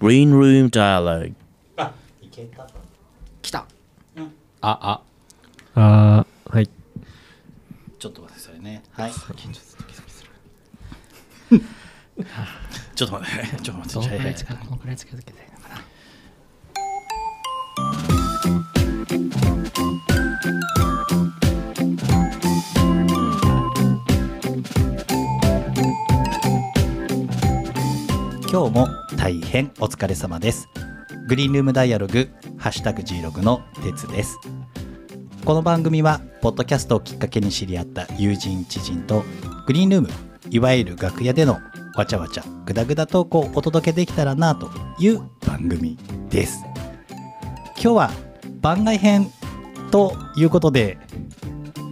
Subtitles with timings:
[0.00, 1.34] Green Room Dialogue.
[1.76, 2.66] あいけた
[3.40, 3.66] 来た、
[4.60, 5.00] あ
[5.74, 6.24] あ。
[6.24, 6.68] ーはい。
[7.98, 8.82] ちょっと待ってくださいね。
[8.92, 9.12] はい。
[9.12, 14.02] ちょっと待って ちょっと待って。
[14.02, 15.82] どのくらいはい近くどのくらい近づけてるのかな
[28.50, 30.68] 今日も大変お疲れ様です。
[31.28, 34.36] グリーンルームダイアログハッシュタグ G ログの鉄です。
[35.44, 39.22] この番組はポッドキャストをきっかけに知り合った友人知人と
[39.68, 40.08] グリーンルーム
[40.50, 41.60] いわゆる楽屋での
[41.94, 45.96] わちゃわちゃグダグダトークをお届けできたらなという番組
[46.28, 46.64] です。
[47.80, 48.10] 今日は
[48.60, 49.30] 番外編
[49.92, 50.98] ということで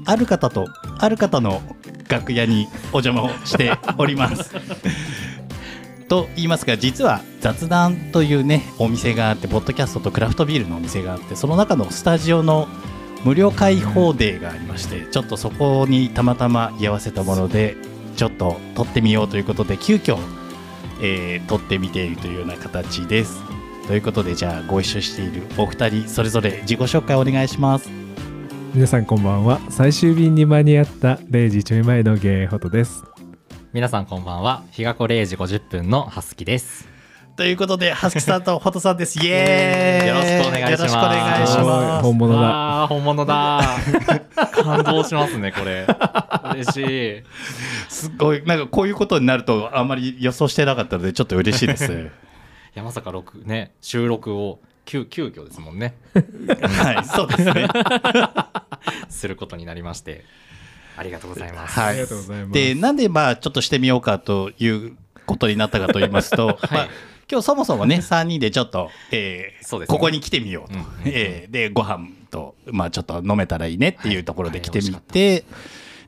[0.05, 0.67] ある方と
[0.99, 1.63] ある方の
[2.09, 4.53] 楽屋にお邪魔をしております。
[6.11, 12.67] と言いますか実は雑談というねお店があってポッドキャストとクラフトビールのお店があってその中のスタジオの
[13.25, 17.77] 無料開放デーがありましてちょっとそこにたまたま居合わせたもので
[18.17, 20.19] ちょっと撮ってみようということで急遽、
[21.01, 23.41] えー撮ってみているというような形です。
[23.87, 27.89] ということでじゃあご一緒しているお二人それぞれ自己紹介お願いします。
[28.75, 29.61] 皆さんこんばんは。
[29.71, 33.10] 最終便に間に合った0時ちょい前のゲイホトです
[33.73, 34.65] 皆さんこんばんは。
[34.73, 36.89] 日が子0時50分のハスキです。
[37.37, 39.17] ということではすきさんとホトさんです。
[39.25, 40.09] イエーイ。
[40.09, 40.81] よろしくお願いします。
[40.81, 42.03] よろしくお願いします。
[42.03, 42.87] 本物だ。
[42.89, 43.61] 本物だ。
[44.65, 45.87] 感動しますねこれ。
[46.55, 47.23] 嬉しい。
[47.89, 48.43] すごい。
[48.45, 51.93] なんかこういうことになるとあんまり予想してなかったのでちょっと嬉しいです。
[51.95, 52.11] い
[52.75, 55.95] やまさか録ね収録を急急遽ですもんね。
[56.13, 57.69] はいそうですね。
[59.09, 60.25] することになりまして
[60.97, 61.89] ありがとうございます、はい。
[61.91, 62.53] ありがとうございます。
[62.53, 64.97] でなんでまあちょっとしてみようかという
[65.27, 66.89] ことになったかと言いますと、 まあ
[67.31, 69.97] 今日そもそもね 3人でちょっと、えーそうですね。
[69.97, 70.85] ここに来てみようと、うん。
[70.85, 75.45] うんうんえーでご飯と、まあ、ちょっと飲めたらいいねっていうところで来てみはいて、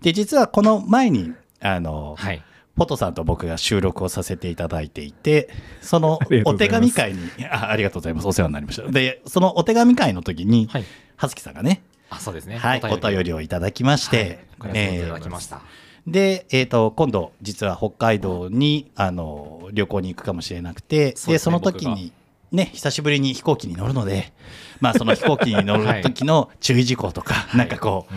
[0.03, 2.42] で実はこの前にあの、はい。
[2.75, 5.50] フォトさんと僕が収録をさせていただいていて、
[5.82, 7.19] そのお手紙会に、
[7.50, 8.26] あありがとうございます。
[8.26, 8.91] お世話になりました。
[8.91, 10.84] で、そのお手紙会の時に、はい。
[11.16, 12.58] はずきさんがね、あそうですね。
[12.58, 13.32] はい、お便り。
[13.32, 14.16] をいただきまして、
[14.58, 14.70] はい。
[14.70, 15.62] ご連絡いただきました、
[16.06, 22.12] で、えっ、と、今度、実は北海道に、あの、旅行に行くかもしれなくて、そうですねで、その時に、
[22.50, 24.32] ね、久しぶりに飛行機に乗るので、
[24.80, 28.14] まあ、その飛行機に乗る時の注意事項とか、なんかこう、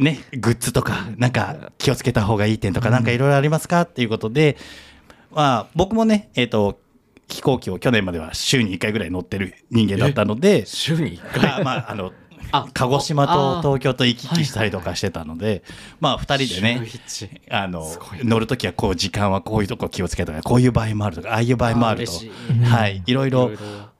[0.00, 0.04] うん。
[0.04, 4.56] ね、グッズとか、なんか気をつけた方がいい点とか、なんかいろいろありますかっていうことで、
[5.30, 6.80] まあ、僕もね、えっ、と、
[7.28, 11.50] 飛行機を去年までは週に1回ぐらい乗ってる人間だったので、週に1回？
[11.60, 12.12] あまあ、あの、あ
[12.72, 15.62] 鹿児島とあ東京と行き来したりとかしてたので、
[16.00, 16.86] まあ、2人でね、
[17.50, 17.86] あの
[18.24, 22.12] 乗るときはこう時間はこういうとこ気をつけたとかこういう場合もあるとかああいう場合もあると。
[22.64, 23.02] はい。
[23.06, 23.50] いろいろ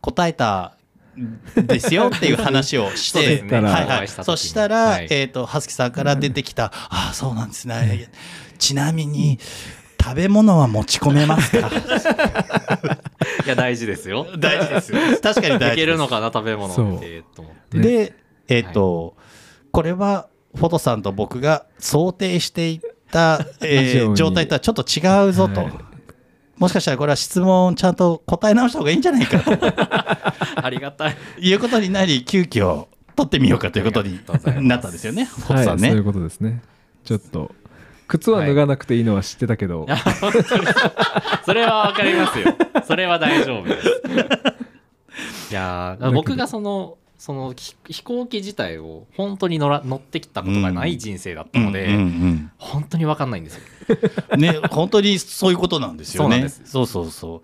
[0.01, 0.75] 答えた
[1.19, 5.09] んですよっていう話をして、はいはい、そしたら、はい。
[5.11, 8.11] えっ、とはすきさんから出てきた、ああそうなんですね。
[8.59, 9.39] ちなみに
[10.01, 11.71] 食べ物は持ち込めますか？
[13.45, 14.27] いや大事ですよ。
[14.39, 14.99] 大事ですよ。
[15.23, 17.23] 確かにいけるのかな食べ物って。
[17.35, 17.79] と思って。
[17.79, 18.20] で
[18.51, 19.17] えっ、と、
[19.71, 22.81] これはフォトさんと僕が想定してい
[23.11, 25.73] た、 えー状態とはちょっと違うぞと、はい。
[26.59, 29.51] もしかしたらこれは質問ちゃんと答え直した方がいいんじゃないかと。
[30.63, 31.17] ありがたい。
[31.39, 34.21] いうことになり急遽取ってみようかということに
[34.69, 35.89] なったんですよねフォトはいさんね。
[35.89, 36.61] そういうことですね。
[37.05, 37.55] ちょっと
[38.09, 39.87] 靴は脱がなくていいのは知ってたけど、
[41.45, 42.55] それはわかりますよ。
[42.87, 44.03] それは大丈夫です。
[45.51, 53.61] いやー僕がそのそのひ飛行機自体を本当に乗ら乗ってきたことがない人生だったので、うんうん本当に分かんないんですよ。
[54.31, 56.49] うんね本当にそういうことなんですよね。
[56.49, 57.43] そうそうそ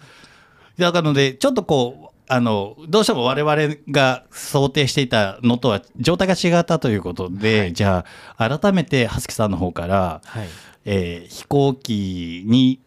[0.79, 0.81] う。
[0.81, 7.73] だからのでちょっとこうあのどうしても我々が想定していたのとは状態が違ったということで、はい。
[7.75, 8.07] じゃ
[8.39, 10.49] あ改めてはすきさんの方から、はい。
[10.87, 12.81] えー飛行機に、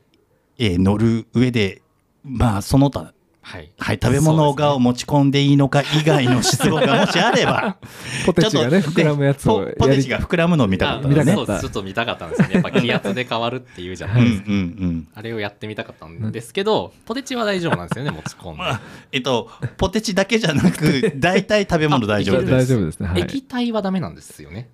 [0.57, 1.83] えー乗る上で
[2.23, 3.13] まあその他
[3.49, 3.71] はい。
[3.79, 7.77] はい、食べ物が持ち込んでいいのか以外の質問がもしあれば、
[8.27, 11.33] ポテチがねちょっと膨らむやつをポポやりテチが膨らむのを見たかったあんだね。
[11.33, 12.53] そうですちょっと見たかったんですよね。
[12.53, 14.23] やっぱ気圧で変わるっていうじゃない。
[14.23, 15.07] ですか、うん。
[15.15, 18.81] あれをやってみたかったんですけど、ポテチは大丈夫なんですよね持ち込んで、まあ、
[19.11, 22.51] えっと、ポテチだけじゃなく、 大体食べ物大丈夫です。
[22.51, 23.07] 大丈夫ですね。
[23.07, 23.21] はい。
[23.23, 24.69] 液体はダメなんですよね。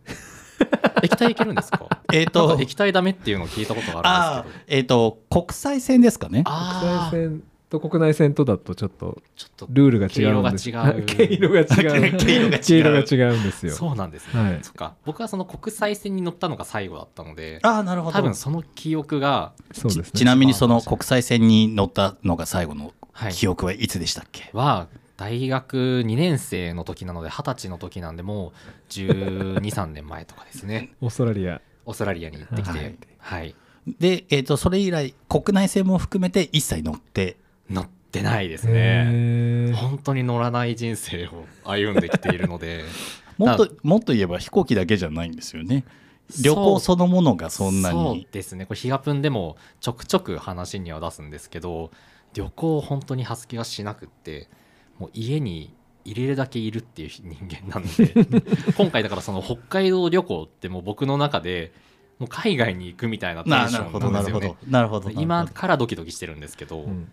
[1.02, 1.88] 液体いけるんですか？
[2.12, 4.76] えっとか、液体ダメっていうのを聞いたことがああるんですけど。
[4.76, 6.44] ーえっと、国際線ですかね。
[6.44, 7.44] 国際線
[7.80, 10.72] と国内線とだとちょっとちょっとルールが違うんです。
[10.72, 11.64] 毛色が違
[12.10, 12.16] う。
[12.18, 13.38] 毛色が違う。
[13.40, 13.74] んですよ。
[13.74, 14.60] そうなんですね、はい。
[14.62, 14.96] そっか。
[15.06, 18.14] 僕はその国際線に乗ったのが最後だったのでああ、なるほど。
[18.14, 20.04] 多分その記憶がそうですね。
[20.14, 23.34] ちなみにその国際線に乗ったのが最後のはい。
[23.34, 28.52] 記憶はいつでしたっけ、は大学2年生の時なので二十歳の時なんでもう
[28.90, 30.92] 123年前とかですね。
[31.02, 31.62] オーストラリア。
[31.86, 33.56] オーストラリアに行ってきて、ははいい。
[34.00, 37.38] で、えー、とそれ以来国内線も含めて一切乗って
[37.70, 39.74] 乗ってないですへねー。
[39.74, 42.84] 本当に乗らない人生を歩んできているので。
[43.38, 45.84] もっともっと言えば飛行機だけじゃないんですよね。
[46.42, 48.66] 旅行そのものがそんなそうにですね。
[48.66, 51.92] これヒガプンでもちょくちょく話には出すんですけど
[52.34, 54.48] 旅行を本当にハスキはしなくって
[54.98, 55.74] もう家に
[56.06, 58.44] 入れるだけいるっていう人間なんで。
[58.78, 61.74] 今回だからその北海道旅行ってもう僕の中で
[62.20, 65.10] もう海外に行くみたいなテンシななるほョンなどなるほんですよねどなるほど。
[65.12, 67.12] 今からドキドキしてるんですけど、うん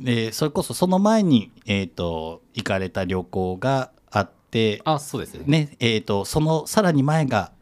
[0.00, 5.44] でそれこそその前に、えー、と行かれた旅行があってあそうですね。
[5.46, 7.52] ねえー、とそのさらに前が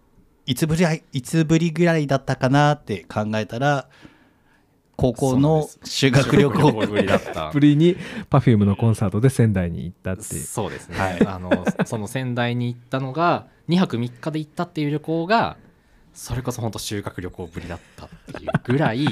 [0.46, 3.88] いつぶりいつぶりぐらいだったかなって考えたら
[4.96, 6.72] 高校の修学旅行。
[6.72, 7.50] ぶりだった。
[7.52, 7.96] ぶりに
[8.30, 10.42] Perfume のコンサートで仙台に行ったっていう。
[10.42, 11.26] そうですね、はい。
[11.26, 15.56] あのその仙台に行ったのが2泊3日で行ったっていう旅行が
[16.14, 19.04] それこそ本当修学旅行ぶりだったっていうぐらい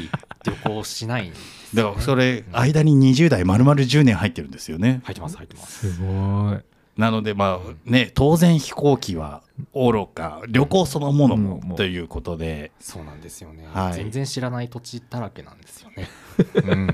[0.44, 5.00] 旅行しないんですだからそれ間に20代丸々10年入ってるんですよね。
[5.04, 5.93] 入ってます入ってます。
[5.94, 6.58] すごい。
[6.96, 9.43] なのでまあね当然飛行機は
[9.75, 12.70] 愚か旅行そのものもということで。
[12.78, 16.08] そうなんですよね、はい全然知らない土地だらけなんですよね、
[16.64, 16.88] うん、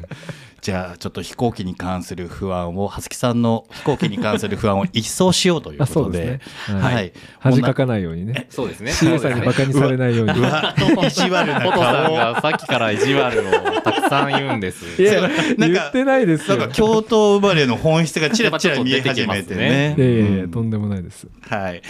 [0.69, 6.27] じゃあちょっと飛行機に関する不安を葉月さんの飛行機に関する不安を一掃しようというあことで。
[6.27, 6.41] ね。
[6.67, 7.07] ははい。
[7.07, 8.49] い恥かかないようにね。
[8.51, 8.91] そうですね。
[8.91, 10.39] CA さんにバカにされないように。
[10.39, 10.75] うわ
[11.07, 15.01] 意地悪なポトさん顔がさっきから意地悪をたくさん言うんです。
[15.01, 16.59] いやなんか言ってないですよ。
[16.59, 19.95] なんか京都生まれの本質がちらちら見え始めてね。
[19.97, 21.29] いやいやいやうんとんでもないです。
[21.49, 21.81] はい。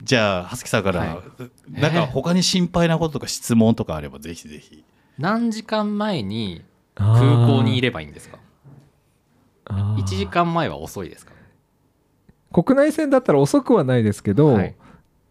[0.00, 1.22] じゃあ、はすきさんから、は
[1.72, 4.84] なんか他に心配なこととか質問とかあれば、ぜひぜひ。
[5.18, 6.62] 何時間前に
[6.98, 8.38] 空空港にいればいいんですか
[9.66, 11.32] ？1 1時間前は遅いですか？
[12.52, 14.74] 国内線だったら遅くはないですけど、はい。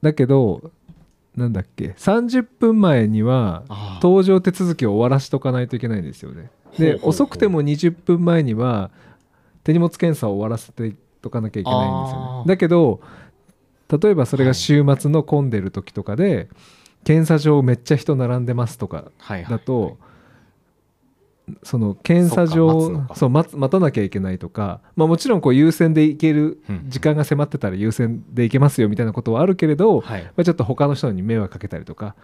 [0.01, 0.71] だけど
[1.35, 3.63] なんだっけ30分前には
[4.01, 6.49] 搭乗手続きを終わらしとかないといけないんですよね。
[6.77, 8.91] で遅くても20分前には
[9.63, 12.47] 手荷物検査を終わらせてとかなきゃいけないんですよね。
[12.47, 13.01] だけど
[13.89, 16.49] 例えばそれが週末の混んでる時とかで、
[17.03, 19.51] 検査場めっちゃ人並んでますとかはいはい。
[19.51, 19.97] だと、
[21.63, 30.23] その検査場かそう待たなきゃいけないとか、まあ、もちろんこう優先で行けるうん時間が迫ってたら優先で行けますよみたいなことはあるけれど、はい。
[30.23, 32.15] まあ、ちょっと他の人に迷惑かけたりとか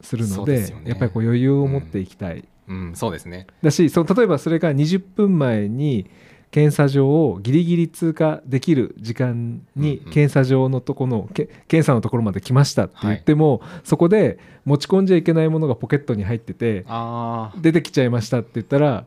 [0.00, 0.82] するのでね。
[0.86, 3.46] やっぱりこう余裕を持っていきたい、うんそうですね。
[3.62, 6.10] だしその例えばそれが20分前に
[6.50, 16.86] 検査場をギリギリ通過できる時間に検査場のとこのけ検査のところまで来ましたって言っても、そこで持ち込んじゃいけないものがポケットに入ってて
[17.60, 19.04] 出てきちゃいましたって言ったら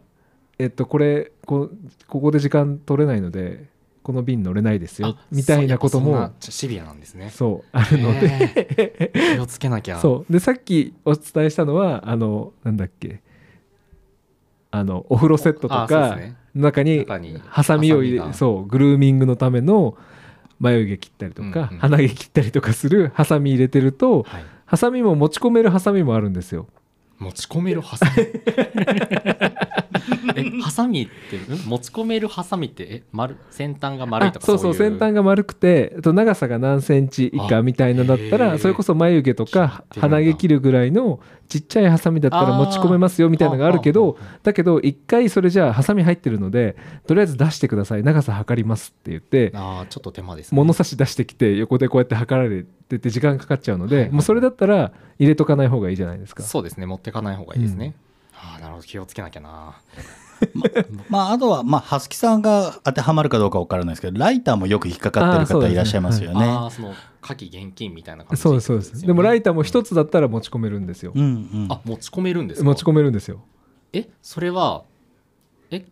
[0.59, 1.69] えっとこれこ
[2.07, 3.65] ここで時間取れないので
[4.03, 7.29] この便乗れないですよみたいなこともシビアなんですね。
[7.29, 9.99] そうあるので、 気をつけなきゃ。
[9.99, 10.33] そう。
[10.33, 13.21] でさっきお伝えしたのはあのなんだっけ
[14.71, 16.18] あのお風呂セットとか
[16.56, 17.06] 中に
[17.47, 19.97] ハサミを入れそうグルーミングのための
[20.59, 21.79] 眉毛切ったりとか、うんうん。
[21.79, 24.44] 鼻毛切ったりとかするハサミ入れてるとはい。
[24.65, 26.65] ハサミも持ち込めるハサミもあるんですよ。
[27.19, 28.12] 持ち込めるハサミ
[30.36, 31.57] えハサミってん？
[31.68, 48.04] 持ち込めるハサミってえ丸先端が丸いとかあそうそう先端が丸くて長さが何センチ以下みたいなのだったらそれこそ眉毛とか鼻毛切るぐらいのちっちゃいハサミだったら持ち込めますよみたいなのがあるけあどーだけど一回それじゃあハサミ入ってるのでとりあえず出してください。
[48.04, 50.56] 長さ測りますって言ってあーちょっと手間ですね。
[50.56, 56.44] 物差し出してきて横でこうやって測られてて時間かかっちゃうのでもうそれだったら入れとかない方がいいじゃないですか。
[56.44, 56.85] そうですね。
[56.85, 58.10] 持ってかない方がいいですね、あ
[58.44, 58.86] あなるほど。
[58.86, 59.80] 気をつけなきゃな。
[61.10, 66.45] ま あ、あとは、まあ、はすきさんが当てはまるかどうかわからないですけど、ライターもよく引っかかってる方いらっしゃいますよね。
[66.45, 71.12] ああその火器現金みたいな感じそうですそうですでもライターも一つつだったら持ち込めるんですよ。
[71.14, 71.68] うんうん。
[71.69, 72.66] あ持ち込めるんですか？
[72.66, 73.42] 持ち込めるんですよ。
[73.94, 74.83] えそれは
[75.69, 75.86] え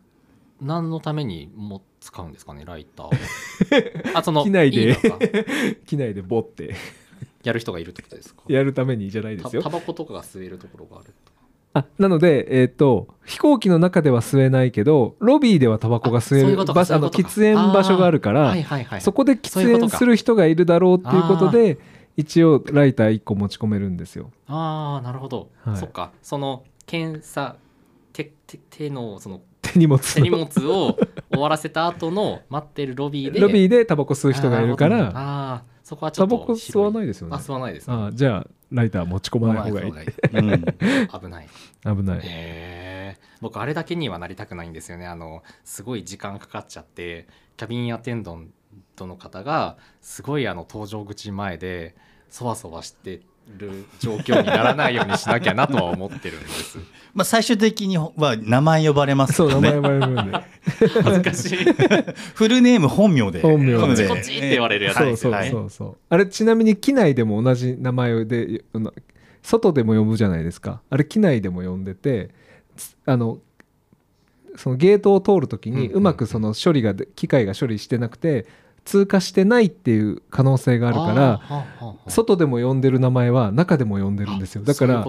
[0.60, 2.64] 何のためにも使うんですかね？
[2.66, 3.12] ライターを。
[4.18, 4.98] あその機内で。
[5.86, 6.74] 機内でボって。
[7.44, 8.42] やる人がいるってことですか？
[8.48, 9.62] やるためにじゃないですよ。
[9.62, 11.32] たタバコとかが吸えるところがあると。
[11.32, 11.39] か
[11.74, 19.02] あなので、えー、と飛行機の中では吸えないけどロビーではタバコが吸える喫煙場所があるから、はいはいはい。
[19.02, 21.78] そこで喫煙する人がいるだろうっていうことで
[22.18, 24.32] 一応ライター1個持ち込めるんですよ。
[24.48, 25.78] ああなるほど、はい。
[25.78, 26.12] そっか。
[26.24, 27.56] その検査
[28.14, 30.14] 手手手のその手荷物。
[30.16, 30.98] 手荷物を
[31.32, 37.36] 終わらせた後の待ってるロビーでロビーでタバコ吸う人がいるからそこはちょっとタバコ吸わないですよね。
[37.36, 37.96] あ吸わないですね。
[37.96, 39.90] あじゃあライター持ち込まない方がいい。
[39.90, 40.64] うん。
[41.20, 41.50] 危ない。
[41.84, 42.20] 危ない。
[42.20, 45.08] へえ僕あれだけにはなりたくないんですよね。
[45.08, 47.28] あのすごい時間かかっちゃって
[47.58, 48.52] キャビンアテンダン
[48.96, 51.96] トの方がすごいあの搭乗口前で
[52.30, 53.22] そわそわして
[53.58, 56.78] る状況にならないようにしなきゃなとは思ってるんです。
[57.14, 60.38] まあ、最終的には名前呼ばれますそうよね名前呼ばれるんで。
[61.02, 61.58] 恥ずかしい。
[62.36, 63.42] フルネーム本名で。
[63.42, 63.74] 本名で。
[63.74, 65.98] なのこっちって言われるやつそうそうはいそうそう。
[66.10, 68.64] あれちなみに機内でも同じ名前で
[69.42, 70.82] 外でも呼ぶじゃないですか。
[70.90, 72.30] あれ機内でも呼んでて
[72.76, 73.40] つあの
[74.56, 78.46] そのゲートを通るときにうまくその処理がで機械が処理してなくて
[78.86, 81.66] 通過してないっていう可能性があるから
[82.08, 84.64] 外でも呼んでる名前は中でも呼んでるんですよ。
[84.64, 85.06] だから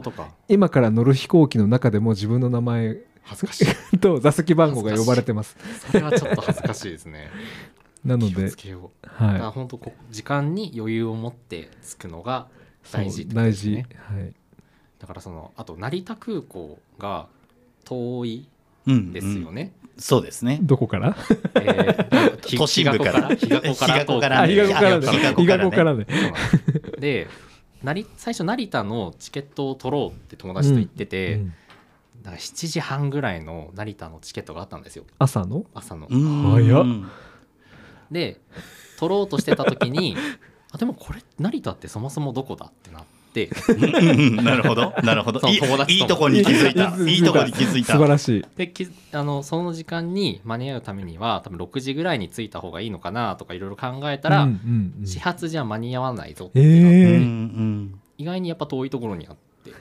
[0.49, 3.63] 今から乗る飛行機の中でも自分の名前恥ずかし
[3.95, 3.99] い。
[3.99, 5.57] と座席番号が呼ばれてます。
[5.91, 7.31] それはちょっと恥ずかしいですね。
[8.05, 9.07] なの気をでつけよう。
[9.07, 12.49] だからは本当こ時間に余裕を持って着くのが
[12.93, 13.97] 大事ってこと大事ですね。
[13.99, 14.35] はい。
[14.99, 17.29] だからそのあと成田空港が
[17.85, 18.49] 遠い
[18.87, 20.59] うんですよね、うんそうですね。
[20.63, 21.17] どこから？
[21.57, 23.29] えーひ 都心部から。
[23.37, 26.07] 日が子から日が子から日が子からね。
[26.99, 27.29] で
[28.17, 31.53] 最初成田のチケットを取ろうって友達と言ってて、うん。
[32.23, 35.05] だから7時半ぐらいの成田のチケットがあったんですよ。
[35.19, 35.65] 朝の？
[35.75, 36.07] 朝の。
[36.11, 36.53] うん。
[36.53, 36.87] 早っ。
[38.11, 38.41] で
[38.99, 40.17] 取ろうとしてた時に
[40.73, 43.05] あでもこれ成田ってそもそもどこだってなっ
[44.43, 44.93] なるほど。
[45.03, 45.41] なるほど。
[45.49, 45.57] いい
[46.01, 46.97] いいとこに気づいた。
[47.11, 47.93] いいとこに気づいた。
[47.93, 48.45] 素晴らしい。
[48.57, 55.07] できあのその時間に間に合うためには多分6時ぐらいに着いた方がいいのかなとかいろいろ考えたら、うんうんうん。
[55.07, 58.01] 始発じゃ間に合わないぞってえなって、うんえうん。
[58.19, 59.73] 意外にやっぱ遠いところにあって。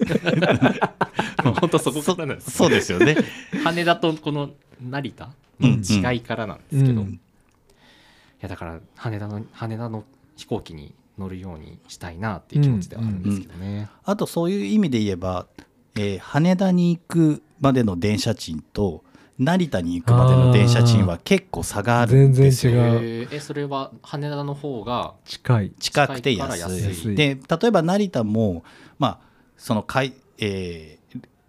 [1.42, 3.16] 本当そこからなんです そうですよね。
[3.64, 4.50] 羽田とこの
[4.82, 5.30] 成田
[5.60, 7.08] うんの違いからなんですけど、うん。
[7.08, 7.18] い
[8.40, 10.04] やだから羽田の羽田の
[10.36, 13.88] 飛行機に乗るようにしたいなっていう気持ちではあるんですけどね。
[14.04, 15.46] あとそういう意味で言えば、
[15.94, 19.04] えー羽田に行くまでの電車賃と
[19.38, 22.98] 成田に行くまでの電車賃は結構差があるんですよ全然違う。
[23.02, 25.72] えーえそれは羽田の方が近い。
[25.78, 27.14] 近くて安い。
[27.16, 28.64] で例えば成田も
[28.98, 29.18] まあ
[29.56, 30.99] その快,、えー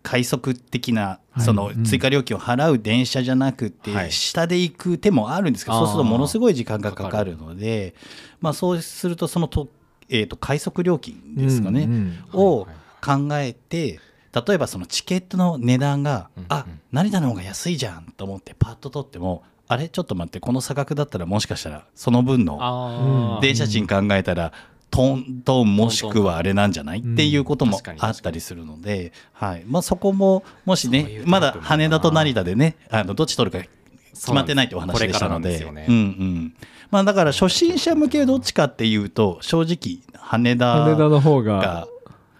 [0.03, 1.41] 快速的なはい。
[1.41, 1.83] そのうん。
[1.83, 4.11] 追加料金を払う電車じゃなくて、はい。
[4.11, 7.95] 下で行く手もあるんですけど、そうするとものすごい時間がかかるので
[8.41, 9.69] まあ、そうするとそのと,、
[10.09, 11.87] えー、と快速料金ですかね、
[12.33, 13.99] をはい考えて
[14.31, 16.79] 例えばそのチケットの値段が、うんあうん。
[16.91, 19.89] 成田の方が安いじゃんと思ってパッと取ってもあれ？
[19.89, 24.53] ちょっと待ってこの差額だったらもしかしたらその分の電車賃考えたら
[24.91, 26.99] トントンもしくはあれなんじゃない？
[26.99, 29.63] っていうこともあったりするので、はい。
[29.65, 33.65] まあ、そこももしねまだ羽田と成田でねあのどっち取るか
[34.13, 35.43] 決まってないってお話でしたので。
[35.43, 35.87] これからなんですよね。
[35.87, 36.53] うんうん。
[36.91, 41.57] まあ、だから初心者向けどっちかっていうと正直羽田羽田の方が。
[41.57, 41.87] が。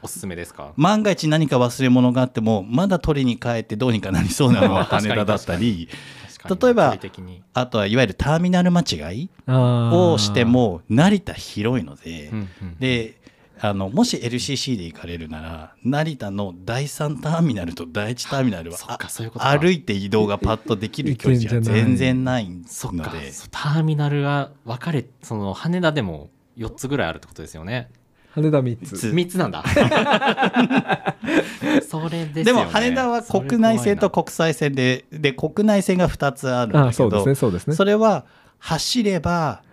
[0.04, 0.74] おすすめですか？
[0.78, 6.98] 万が一何か忘れ物があってもまだ取りに帰ってどうにかなりそうなのは 羽田だったり確かに例えば
[7.54, 13.22] あとはいわゆるターミナル間違いをしても成田広いので、うんうんで
[13.64, 19.52] あのもし LCC で行かれるなら成田の第3ターミナルと第1ターミナルはそっかそういうことか。
[19.52, 27.92] あ歩いて移動がパッとできる距離じゃ全然ないのそっかでそうターミナルが分かれその羽田でも4つぐらいあるってことですよね
[28.34, 28.98] 羽田3つ。
[28.98, 29.10] つ。
[29.10, 29.64] 3つなんだ。
[31.90, 32.44] それですよね。
[32.44, 37.76] でも羽田は国内線と国際線でで国内線が2つあるんだあ、けどそうですね、そうですね。
[37.76, 38.26] それは
[38.60, 39.64] 走れば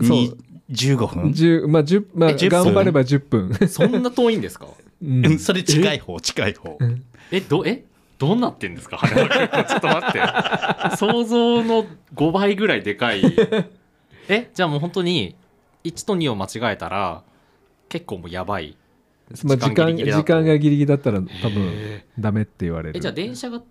[0.00, 0.08] そう。
[0.10, 0.36] に
[0.70, 1.30] 15分。
[1.30, 2.64] 10まあ10まあえ10分。
[2.64, 3.68] 頑張れば10分。
[3.68, 4.66] そんな遠いんですか？
[5.02, 5.24] うん。
[5.26, 6.76] うんそれ近い方近い方。
[6.78, 7.04] うん。
[7.30, 7.84] えどえ？
[8.18, 8.96] どうなってんですか？
[8.96, 10.96] 羽田ちょっと待って。
[10.96, 13.22] 想像の5倍ぐらいでかい。
[14.28, 14.50] え？
[14.52, 15.36] じゃあもう本当に
[15.84, 17.22] 1と2を間違えたら
[17.88, 18.76] 結構もうやばい
[19.44, 21.30] まあ時間時間がギリギリだったら多分
[21.66, 22.96] へダメって言われる。
[22.96, 23.62] えじゃあ電車が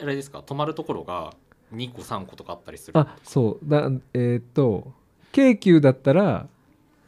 [0.00, 0.40] あれですか？
[0.40, 1.32] 止まるところが
[1.74, 2.98] 2個3個とかあったりする？
[2.98, 3.68] あそう。
[3.68, 4.92] だえーっと
[5.32, 6.46] 京急だったら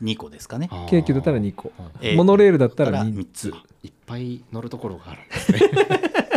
[0.03, 0.71] 2個ですかね。
[0.89, 1.73] 京急だったら2個。
[2.01, 3.53] えーモノレールだったからら3 2つ。
[3.83, 5.61] いっぱい乗るところがあるんですね。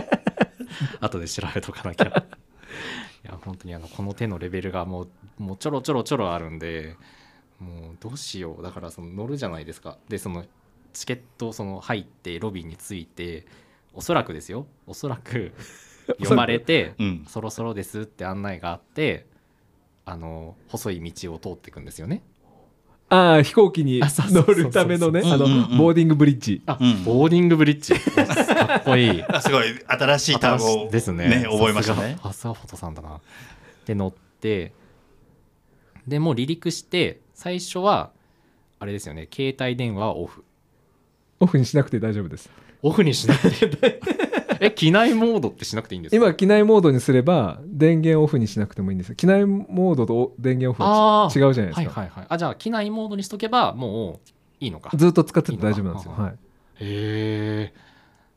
[1.00, 2.06] 後で調べとかなきゃ。
[3.24, 5.10] いや本当にあのこの手のレベルがもう
[5.44, 6.96] もうちょろちょろちょろあるんで
[7.62, 8.64] もうどうしよう。
[8.64, 9.98] だからその乗るじゃないですか。
[10.10, 10.46] でその
[10.94, 13.46] チケットその入ってロビーに着いて
[13.94, 14.66] おそらくですよ。
[14.88, 15.54] おそらく
[16.20, 17.26] 読まれてうん。
[17.28, 19.28] そろそろですって案内があって
[20.06, 22.24] あの細い道を通っていくんですよね。
[23.10, 25.72] ああ飛行機に乗るためのねあのうんうん。
[25.72, 26.64] うんボーディングブリッジ。
[26.66, 27.04] あ、うん。
[27.04, 27.94] ボーディングブリッジ。
[27.94, 29.24] かっこいい。
[29.24, 31.46] あ すごい新しい単語をですね。
[31.50, 32.18] 覚えましたね。
[32.24, 33.20] さすがフォトさんだな。
[33.86, 34.74] で乗って
[36.08, 38.12] でもう離陸して最初は
[38.78, 40.44] あれですよね携帯電話はオフ。
[41.40, 42.52] オフにしなくて大丈夫です。
[42.84, 44.00] オフにしなくて。
[44.62, 46.16] え機内モードってしなくていいんですか？
[46.24, 49.10] 今機内モードにすれば電源オフにしなくてもいいんです。
[49.10, 52.26] よ機内モードと電源オフは違うじゃないですか、はいはいはい。
[52.30, 54.30] あじゃあ機内モードにしとけばもう
[54.60, 54.92] いいのか。
[54.96, 56.12] ずっと使ってて大丈夫なんですよ。
[56.12, 56.32] はい。
[56.34, 56.36] へ
[56.80, 57.74] え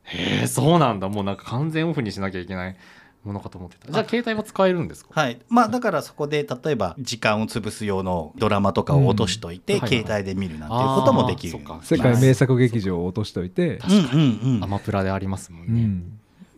[0.01, 1.09] へえそうなんだ。
[1.09, 2.75] もうなんか完全オフにしなきゃいけない
[3.25, 3.91] ものかと思ってた。
[3.91, 5.19] じゃあ携帯は使えるんですか？
[5.19, 5.39] はい。
[5.49, 9.79] まあだからそこで例えば時間を潰す用のドラマとかを落としといて、うん。
[9.81, 11.59] はいはい携帯で見るなんていうこともできる。
[11.81, 13.77] 世界名作劇場を落としといて。
[13.77, 14.21] 確かに。
[14.21, 14.63] うんうんうん。
[14.63, 15.81] アマプラでありますもんね、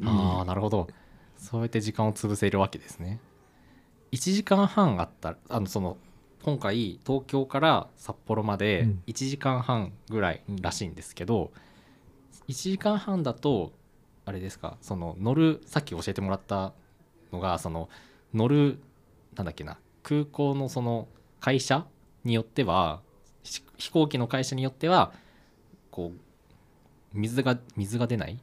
[0.01, 0.07] うん。
[0.07, 0.87] ああなるほど。
[1.37, 3.19] そうやって時間を潰せるわけですね。
[4.11, 5.97] 1時間半あったらあのその
[6.43, 9.03] 今回東京から札幌までうん。
[9.07, 11.51] 1時間半ぐらいらしいんですけど、
[12.47, 13.71] 1時間半だと
[14.27, 16.73] あれですかその乗るさっき教えてもらった
[17.31, 17.87] のがその
[18.33, 18.77] 乗る
[19.37, 21.07] なんだっけな空港のその
[21.39, 21.85] 会社
[22.25, 22.99] によっては
[23.43, 25.13] し飛行機の会社によっては
[25.91, 26.19] こう
[27.13, 28.37] 水が水が出ない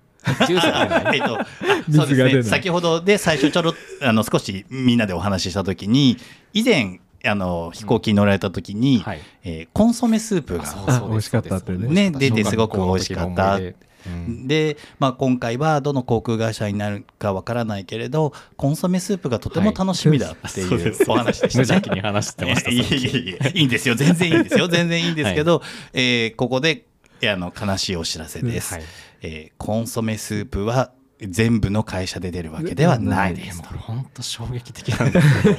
[0.47, 1.47] ジュースが出ないえっと、あ
[1.93, 2.33] そう水が出ない。
[2.33, 2.51] ですね。
[2.51, 6.17] 先ほどで最初ちょろっあの少しみんなでお話ししたときに、
[6.55, 9.21] 以前あの飛行機に乗られたときに、はい。
[9.43, 12.11] えーコンソメスープがあ美味しかったってね。
[12.11, 13.61] ね出てすごく美味しかった
[14.07, 14.47] うん。
[14.47, 21.65] で、まあ、今回はどの航空会社になるかわからないけれどコンソメスープがとても楽しみだっていうお話でしたね。
[21.67, 24.69] 無邪気に話してましたいやいやいんですよ全然いいんですよ。
[24.69, 26.87] 全然いいんですけど、えーここで
[27.23, 28.83] あの悲しいお知らせです、はい。
[29.23, 33.63] えーコンソメスープは全部の会社で出るわけではないです。
[33.63, 35.59] 本当衝撃的なんですけど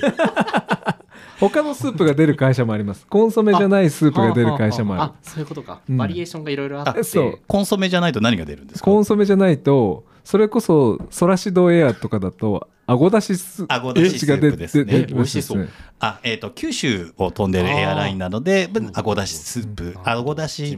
[1.40, 3.06] 他のスープが出る会社もあります。
[3.10, 5.04] コンソメじゃないスープが出る会社もある。
[5.04, 5.98] あそういうことか、うん。
[5.98, 7.00] バリエーションがいろいろあって。
[7.00, 7.40] あそう。
[7.48, 8.86] コンソメじゃないと何が出るんですか？
[8.86, 14.86] コンソメじゃないとそれこそソラシドエアとかだとあごだしスあごだしスープですね。
[14.86, 15.58] 出て美味しそう。
[15.60, 20.78] ですねあ、えっ、と、九州を飛んでるエアラインなのであごだしスープ、あごだ地し、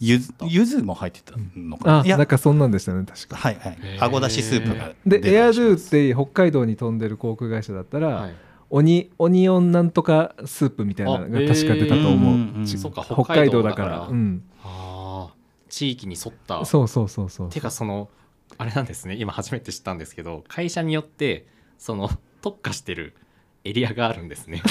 [0.00, 2.02] ゆず、ゆずも入ってたのかな？
[2.04, 2.16] いや。
[2.16, 3.36] あなん、かそんなんでしたね確か。
[3.36, 3.78] はいはい。
[4.00, 5.96] あごだしスープが出でエアドたりします。
[5.96, 8.34] ゥって北海道に飛んでる航空会社だったら、はい
[8.70, 12.16] オニオニオンなんとかスープみたいなのが確か出たと思あへー。
[12.16, 13.88] うんうんううんちそうか北海道だから。
[13.88, 14.00] ら。
[14.08, 14.42] うん。
[14.62, 15.70] あー。
[15.70, 16.64] 地域に沿った。
[16.64, 17.50] そうそうそうそう。
[17.50, 18.08] てかその
[18.58, 19.16] あれなんですね。
[19.16, 21.46] 今初めて知ったんですけど会社によって
[21.78, 23.14] その特化してる
[23.64, 24.62] エリアがあるんですね。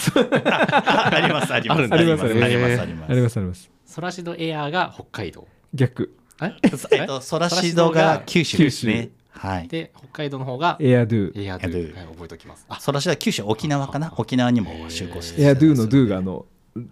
[0.45, 1.81] ああります、あります。
[1.93, 3.69] あります、あありります、ますありまありますあります。
[3.85, 5.47] ソラシドエアーが北海道。
[5.73, 6.17] 逆。
[6.41, 6.53] え？
[6.77, 6.87] す。
[6.91, 9.09] えっと、ソラシドが九州ですね。
[9.37, 9.67] はい。
[9.67, 11.43] で北海道の方がエアドゥ。
[11.43, 11.71] エアドゥ。
[11.71, 11.95] エアドゥ。
[11.95, 12.65] はい覚えておきます。
[12.69, 12.79] あ。
[12.79, 14.13] ソラシドは九州、沖縄かな？
[14.17, 16.45] 沖縄にも就航してエアドゥのドゥがあの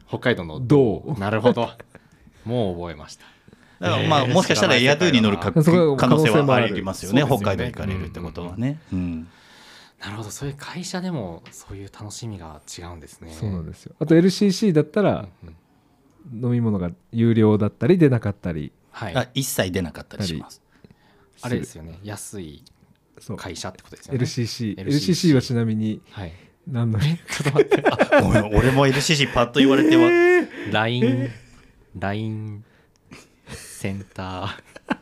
[0.08, 1.70] 北海道のドなるほど。
[2.46, 3.26] もう覚えました。
[3.80, 5.62] だからまあ、もしかしたらエアドゥに乗るか可
[6.08, 7.22] 能性はありますよね。
[7.22, 7.28] ね。
[7.28, 8.80] 北海道行かれるってことはね。
[8.94, 9.28] うん。
[10.00, 10.30] なるほど。
[10.30, 13.32] そういう会社でもそういう楽しみが違うんですね。
[13.32, 13.96] そうなんですよ。
[14.00, 16.46] あと LCC だったらうんうん。
[16.46, 18.72] 飲み物が有料だったり出なかったり。
[18.92, 19.16] はい。
[19.16, 20.62] あ一切出なかったりします。
[21.42, 22.00] あれですよね。
[22.04, 22.64] 安い
[23.38, 24.20] 会社ってことですよね。
[24.20, 26.34] LCC LCC はちなみにはい。
[26.68, 27.84] 何のちょっと待って。
[28.22, 30.10] ごめん、俺も LCC パッと言われては。
[30.72, 31.30] LINE
[32.00, 32.64] LINE
[33.50, 34.96] センター。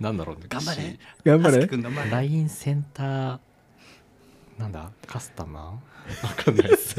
[0.00, 0.42] なんだろうね。
[0.48, 0.98] 頑張れ。
[1.24, 1.66] 頑張れ？
[1.66, 2.10] 頑張れ。
[2.10, 3.38] LINE センター
[4.58, 4.90] なんだ？
[5.06, 6.26] カスタマー？
[6.26, 6.94] わかんないです。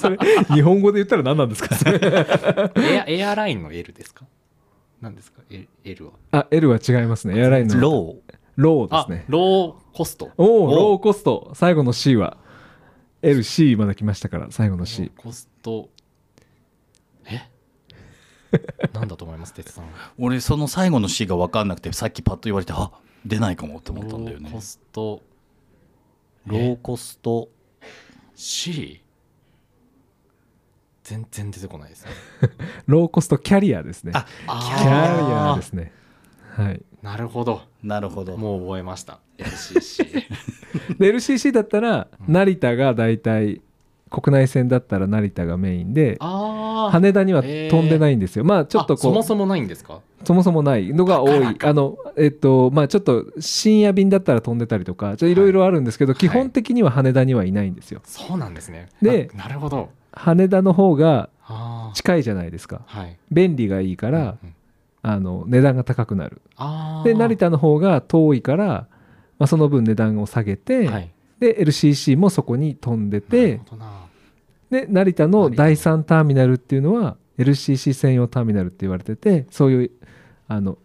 [0.00, 0.16] それ
[0.52, 1.74] 日本語で言ったら何なんですか？
[2.80, 4.24] エアエアラインの L ですか？
[5.04, 6.12] 何ですか？L, L は？
[6.32, 7.38] あ L は違いますね。
[7.38, 7.78] エアラインの。
[7.78, 8.34] ロー。
[8.56, 9.24] ローですね。
[9.28, 10.30] ローコスト。
[10.38, 11.52] おおおローコスト。
[11.54, 12.38] 最後の C は。
[13.22, 15.90] LC まだ来ましたから最後の C コスト。
[17.26, 17.50] え？
[18.94, 19.52] なんだと思います？
[19.52, 19.84] 哲さん。
[20.18, 22.90] 俺その最後の C が分かんなくてさっきパッと言われてあ
[23.26, 24.44] 出ないかもって思ったんだよね。
[24.44, 25.22] ローコスト。
[26.46, 27.50] ローコスト。
[28.34, 29.02] C
[31.04, 32.10] 全然出てこないですね。
[32.86, 34.12] ローコストキャリアですね。
[34.14, 35.92] あキャリアあですね。
[36.56, 36.82] はい。
[37.02, 37.60] なるほど。
[37.82, 38.36] なるほど。
[38.38, 39.20] もう覚えました。
[39.38, 40.24] LCC
[40.98, 43.60] で LCC だったら成田が大体
[44.10, 48.44] 国内線だったら成田がメインで羽田には飛んでないんですよ。
[48.44, 50.00] まあちょっとこうそもそもないんですか？
[50.24, 51.56] そもそもないのが多い。
[51.62, 56.16] あのえっとまあちょっと深夜便だったら飛んでたりとかいろいろあるんですけど、い。
[56.16, 58.00] 基本的には羽田にはいないんですよ。
[58.04, 58.88] そうなんですね。
[59.02, 61.30] であなるほど羽田の方が
[61.94, 62.82] 近いじゃないですか。
[62.86, 63.18] はい。
[63.30, 64.36] 便利がいいから、うんうん。
[65.02, 66.40] あの値段が高くなる。
[67.04, 68.86] で成田の方が遠いから、
[69.38, 71.10] まあ、その分値段を下げて、はい。
[71.38, 73.60] で LCC もそこに飛んでて
[74.70, 79.90] で成田の第3ターミナルっていうのは LCC 専用ターミナルって言われててそういう
[80.48, 80.78] あの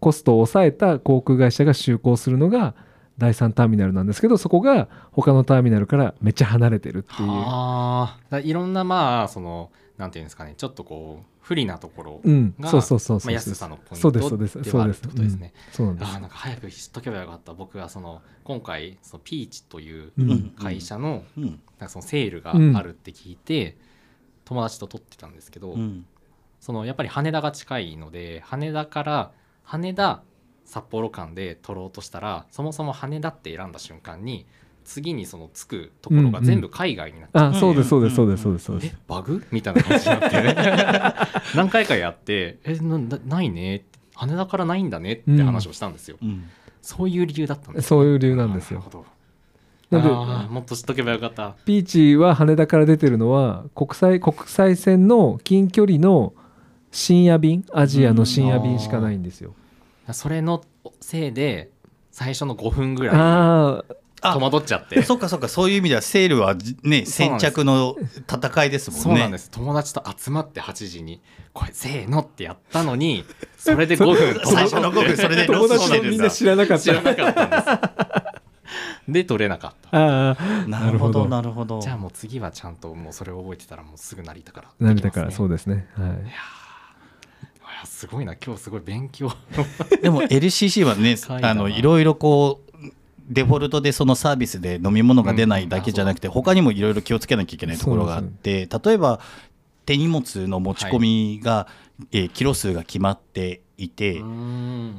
[0.00, 2.74] コストを抑えた航空会社が就航するのが
[3.18, 8.18] 第3ターミナルなんですけどそこが他のターミナルからめっちゃ離れてるっていう、あ。
[8.30, 13.26] あいろんなまあそのなんていうんですかねちょっとこう不利なところうん、がそうそうそうそう。
[13.26, 15.02] まあ、安さのポイントそうですそうですではあるっそうです。
[15.02, 15.36] てことです。
[15.36, 15.52] ね。
[15.72, 16.10] そうなんです。
[16.10, 20.12] ああなんか早く知っとけばよかった僕がその今回そのピーチという
[20.56, 21.44] 会社のうん。
[21.44, 23.76] なんかそのセールがあるって聞いて、
[24.46, 26.06] 友達と撮ってたんですけど、うん。
[26.60, 29.32] そのやっぱり羽田が近いので羽田から
[29.64, 30.22] 羽田
[30.74, 34.44] 札幌間で取ろうとしたらそもそも羽田って選んだ瞬間に
[34.84, 38.92] 次にその着くところが全部海外になっちゃって、あそうですそうですそうですそうですそうです。
[38.92, 39.46] えバグ？
[39.52, 40.42] みたいな感じになって。
[40.42, 41.14] ね
[41.54, 43.84] 何回かやって「えななないね」
[44.14, 45.12] 羽田からないんだね。
[45.12, 46.44] って話をしたんですよ、うん。
[46.82, 48.80] そういう理由だったんですそういう理由なんですよ。
[48.80, 50.26] なるほど。
[50.26, 51.54] なんでもっと知っとけばよかった。
[51.64, 56.34] ピーチは羽田から出てるのは国際国際線の近距離の
[56.90, 59.54] 深夜便アジアの深夜便しかないんですよ。
[60.12, 60.62] それの
[61.00, 61.70] せいで
[62.10, 63.94] 最初の5分ぐらい
[64.32, 65.02] 戸惑っちゃって。
[65.02, 67.96] そっかそっかそういう意味ではセールはじね先着の
[68.30, 69.02] 戦いですもんね。
[69.02, 69.50] そうなんです。
[69.50, 71.20] 友達と集まって8時に
[71.52, 73.24] これせーのってやったのに
[73.56, 77.02] それで5分 最初の5分それで友達もみんな知らなかっ知らた。
[77.02, 78.34] なかったんです。
[79.08, 79.98] で取れなかった。
[79.98, 81.80] ああなるほどなるほど。
[81.80, 85.86] じゃあもう次はちゃんともうそれを覚えてたらもうすぐ成田から成田からそうでですね。
[85.96, 86.10] はい。
[86.16, 86.63] す
[87.86, 88.34] すごいな。
[88.34, 89.32] 今日すごい勉強。
[90.02, 92.74] でも LCC はねあのいろいろこう
[93.28, 99.20] デフォルトでそのサービスで飲み物が出ないだけじゃなくて他にもいろいろ気をつけなきゃいけないところがあって例えば
[99.86, 101.66] 手荷物の持ち込みが、
[102.10, 104.22] えーキロ数が決まっていて、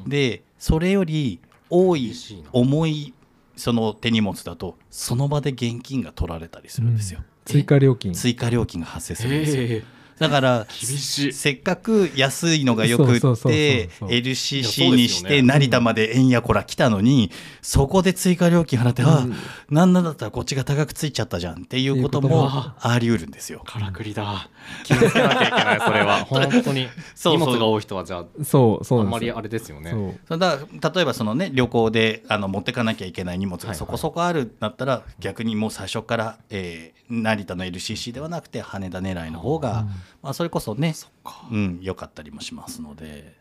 [0.07, 2.13] でそれより多い
[2.51, 3.13] 重い
[3.55, 8.13] その手荷物だとその場で現金が取られたりするんですよ、追加料金。
[8.13, 9.63] 追加料金が発生するんですよ。
[9.63, 9.83] え
[10.19, 11.33] だから厳しい。
[11.33, 19.25] せっかく安いのがよくって LCC にして成田まで円やこら来たのにそこで追加料金払って、ああ
[19.69, 19.93] なん。
[19.93, 23.61] なんだったらこっちが高くついちゃったじゃんっていうこともあり得るんですよ。
[23.65, 24.49] からくりだ。
[24.83, 26.23] 気をつけなきゃいけないそれは。
[26.29, 26.87] 本当に。
[27.15, 27.37] そうそう。
[27.37, 29.01] 荷物が多い人はじゃあそうそう。
[29.01, 29.91] あんまりあれですよね。
[30.27, 33.75] そだから例えばそのね旅行であの持ってかなきゃいけない荷物はいはい。
[33.75, 39.85] がそこそこあるんだったら、逆にもう最初から、えー成田の LCC ではなくて羽田狙いの方が、
[40.21, 41.47] まあ、それこそねそっか。
[41.51, 43.35] うん、良かったりもしますので。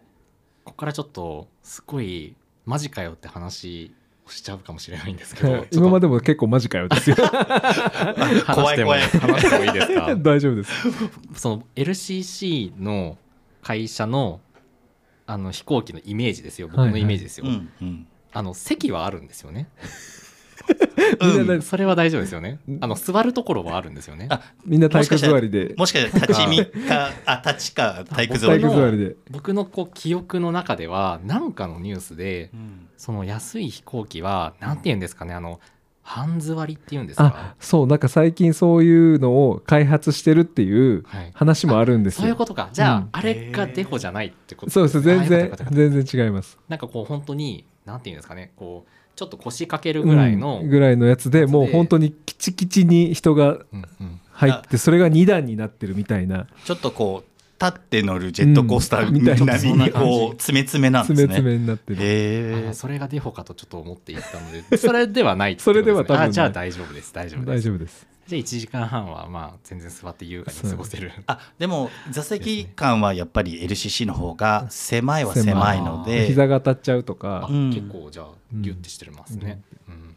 [0.64, 3.94] ここからちょっとすごいマジかよって話
[4.26, 7.16] をしちゃうかもしれないんですけどはい 今まででも結構マジかよですよ。
[8.54, 10.16] 怖い怖い話してもいいですか？
[10.16, 10.72] 大丈夫です。
[11.34, 13.18] その LCC の
[13.62, 14.40] 会社の
[15.26, 16.68] あの飛行機のイメージですよ。
[16.68, 18.06] 僕のイメージですよ、うんうん。
[18.32, 19.68] あの席はあるんですよね
[21.20, 22.58] みんなそれは大丈夫ですよね。
[22.80, 24.26] あの座るところはあるんですよね。
[24.30, 25.74] あみんな体育座りで。
[25.76, 29.16] もしかしたら立ち見かあ立ちか体育座体りで。
[29.30, 32.88] 僕のこう記憶の中では何かのニュースでうん。
[32.96, 35.60] その安い飛行機は何て言うんですかねあの
[36.02, 41.30] 半座りっていうんですあかそうなんか最近そういうのを開発してるっていうはい。
[41.34, 42.20] 話もあるんですよ。
[42.20, 42.68] そういうことか。
[42.72, 43.08] じゃあ、うん。
[43.12, 45.00] あれがデフォじゃないってことそうです。
[45.00, 46.58] 全然全然違います。
[46.68, 53.58] なんかこう本当になんていうんですかねこうちょっと腰掛けるぐらいの、うんぐらいのやつでもう本当にキチキチに人が
[54.32, 61.28] 入ってそれが2段になってるみたいなちょっとこう立って乗るジェットコースターうんみたいなにこう詰め詰めなんですね。
[61.28, 61.96] 詰め詰めになってる。
[62.00, 62.68] へえ。
[62.70, 68.13] あそれがデフォかとちょっと思っていったのでそれではないってそれことすねでは多分ないあじゃあ大丈夫です大丈夫です大丈夫です。
[68.26, 71.12] じゃあ1時間半はまあ全然座って優雅に過ごせる。
[71.26, 76.26] あでも座席感はやっぱり LCC の方が狭いは狭いので。
[76.26, 77.48] 膝が当たっちゃうとあか。
[77.50, 77.70] うん。
[77.70, 80.16] 結構じゃあギュッてしてますね、うん。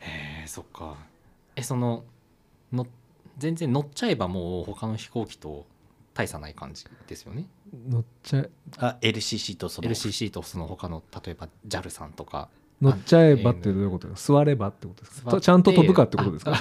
[0.00, 0.96] えー、そっか。
[1.56, 2.04] えその
[2.72, 2.86] の
[3.38, 5.66] 全然乗っちゃえばもう他の飛行機と
[6.12, 7.46] 大差ない感じですよね？
[7.88, 8.50] 乗っちゃえ。
[8.78, 9.88] あ LCC とその。
[9.88, 12.48] LCC とその他の例えば JAL さんとか
[12.84, 14.08] 乗っちゃえばってどういうこと？
[14.08, 15.40] ですか座ればってことですか？
[15.40, 16.52] ちゃんと飛ぶかってことですか？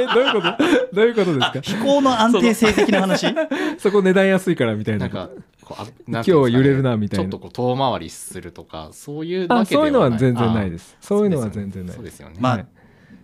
[0.00, 0.94] えどういうこと？
[0.94, 1.60] どういうことですか？
[1.60, 3.26] 飛行の安定性的な話？
[3.78, 5.30] そこ値段安いからみたいなんなか
[5.62, 7.24] こうあ今日揺れるなみたいな。
[7.24, 9.82] ちょっとこう遠回りするとかそういうあわけではない。
[9.82, 10.96] そういうのは全然ないすです。
[11.00, 12.66] そういうのは全然ないそうですよね、まあはい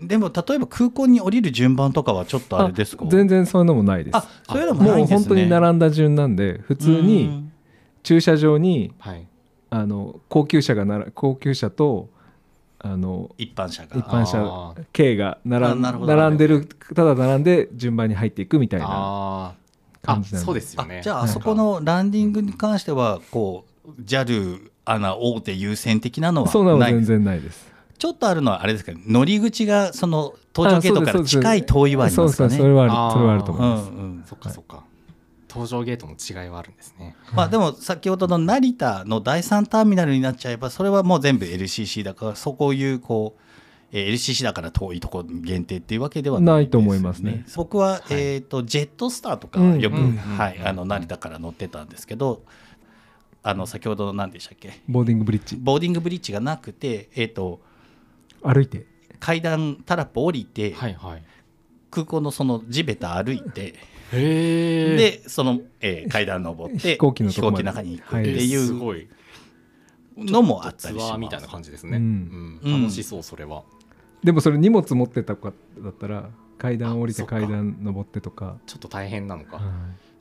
[0.00, 4.16] でも例えば空港に降りる順番とかはちょっとあれですかあ全然そういうのもないです。
[4.16, 5.16] あそういうのもないんですね。
[5.16, 7.52] もう本当に並んだ順なんで普通うにん。
[8.04, 9.26] 駐車場にはい
[9.70, 12.08] あの高級車がなら高級車と
[12.78, 14.26] あの一般車一が般あ
[14.74, 19.54] 車 K が並ん並んでるただ並んで順番に入っていくみたいなあー。
[19.54, 19.58] あ
[20.00, 20.46] 感じなんで。
[20.46, 20.98] そうですよね。
[21.00, 27.68] あじゃああそこのランディングに関してはこう JAL アナ大手優先的なのはそうなの全然ないです。
[27.98, 32.50] ちょっとあるのはあれですか乗り口がその搭乗ゲートから近い遠いはありますかね？
[32.50, 33.14] そうそうそれはああー。
[33.14, 34.24] るそれはあると思います、うんうん。
[34.24, 34.84] そっかそっか、
[35.58, 37.16] 搭乗ゲートの違いはあるんですね。
[37.34, 43.42] まあでも先ほどの成田の第3ターミナルになっちゃえばそれはもう全部 LCC だからそこいうこう、
[43.92, 47.44] えー LCC だから遠いとこ限定っていうわけではないないと思いますね。
[47.56, 48.02] 僕は、はい。
[48.10, 49.80] えー、とジェットスターとかうん。
[49.80, 52.42] よく、うんはい、うんあの成田から乗ってたんですけど
[53.42, 54.80] あの先ほどの何でしたっけ？
[54.88, 55.56] ボーディングブリッジ。
[55.56, 57.60] ボーディングブリッジがなくて、えー、と
[58.42, 58.86] 歩いて。
[59.20, 61.22] 階段タラップ降りて、はいはい
[61.90, 63.74] 空港のその地べた歩いて
[64.10, 67.30] でその、えー階段登って飛行機の
[67.62, 68.56] 中に行くはいってい。
[68.56, 69.08] うすごい。
[70.16, 71.12] のもあったツりします。
[71.12, 72.60] アーみたいな感じですね、ううん。
[72.62, 72.82] うん。
[72.82, 73.62] 楽しそうそれは、
[74.24, 78.58] でもそれ荷物持ってたかだったら階段降りて階段登ってとか。
[78.66, 79.60] ちょっと大変なのか、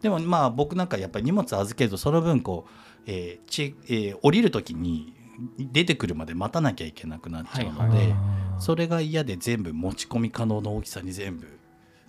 [0.01, 2.71] でもまあ僕なんかやっぱり荷物預けるとその分こう、
[3.07, 5.15] えーちえー降りる時に
[5.57, 8.15] 出てくるまで待たなきゃいけなくなっちゃうので、はい
[8.59, 11.56] それが嫌で全部持ち込み可能な大きさに全部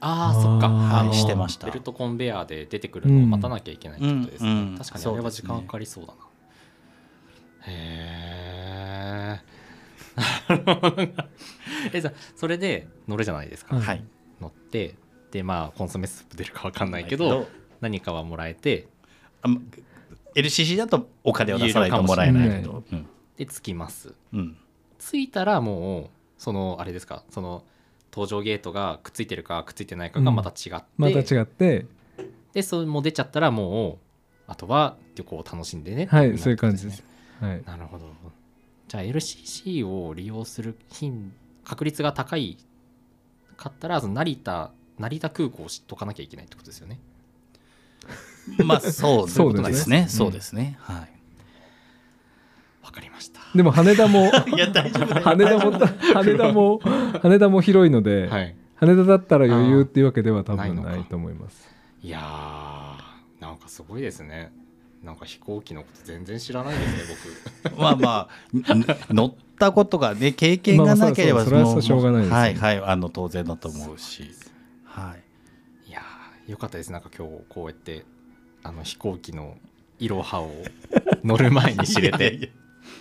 [0.00, 0.68] ああそっか。
[0.68, 1.66] はいしてました。
[1.66, 4.78] ベルトコンベヤーで出てくるのを待たなきゃいけないってことですね、うんうん。
[4.78, 6.18] 確かにあれは時間かかりそうだな、
[7.66, 9.42] へ
[11.92, 13.84] ええじゃあそれで乗るじゃないですか、はい。
[13.84, 14.04] はい
[14.40, 14.94] 乗って
[15.32, 17.48] でまあコンソメスープ出るか分かんないけど
[17.80, 18.86] 何かはもらえて。
[19.42, 19.60] あま
[20.34, 23.06] LCC だとお金を出さないともらえないけど、うん。
[23.36, 24.14] で着きます。
[24.32, 24.56] うん。
[24.98, 27.64] 着いたらもうそのあれですかその
[28.10, 31.86] 搭乗ゲートがくっついてるかくっついてないかがまた違って、また違って。
[32.52, 33.98] でそれも出ちゃったらもう
[34.46, 36.06] あとは旅行を楽しんでね。
[36.06, 37.04] はいそういう感じねです。
[37.40, 37.62] はい。
[37.66, 38.06] なるほど。
[38.88, 41.32] じゃあ LCC を利用する頻
[41.64, 42.56] 確率が高い
[43.56, 46.98] かったらその成田成田空港を知っとかなきゃいけないってことですよね。
[48.64, 51.17] まあそうそうでですすねねそうですね、はい
[52.88, 53.40] わかりました。
[53.54, 55.70] でも羽田も いや大丈夫羽田も
[56.14, 56.80] 羽田も
[57.20, 58.56] 羽田も広いので、はい。
[58.76, 61.68] 羽田だったら余裕っていうわけでは多分ないと思います。
[62.02, 64.52] いやーなんかすごいですね。
[65.04, 67.28] なんか飛行機のこと全然知らないです
[67.68, 68.28] ね まあま
[68.68, 72.36] あん 乗ったことがね経験がなければまあまあそれはしょうがないですよ。
[72.36, 74.30] はいはいあの当然だと思うし。
[74.84, 75.22] はい。
[75.84, 76.90] 僕いやーよかったです。
[76.90, 78.06] なんか今日こうやって
[78.62, 79.58] あの飛行機の
[79.98, 80.52] いろはを
[81.22, 82.16] 乗る前に知れて。
[82.16, 82.48] いやいやいや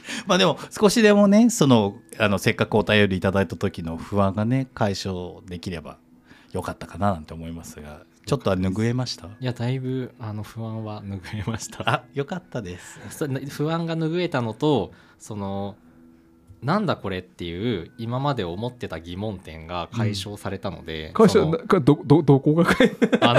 [0.27, 5.97] まあでも少しでもねそのあのせっかくお便りいただいた時の不安がね解消できれば
[6.53, 9.27] よかったかななんて思いますがちょっとは拭えました？
[9.27, 11.89] いやだいぶあの不安は拭えました。
[11.89, 12.99] あよかったです。
[13.09, 15.75] そ不安が拭えたのとその
[16.63, 23.33] なんだこれっていう今まで思ってた疑問点が解消されたので、会社そのなかどどどこが書いてあ